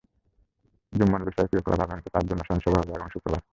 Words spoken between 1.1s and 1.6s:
লুসাইয়ের